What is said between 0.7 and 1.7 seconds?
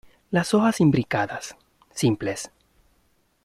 imbricadas,